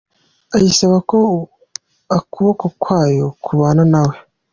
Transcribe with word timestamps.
Ayisaba 0.55 0.97
ko 1.09 1.17
ukuboko 2.17 2.65
kwayo 2.81 3.25
kubana 3.43 3.83
na 3.91 4.01
we. 4.09 4.15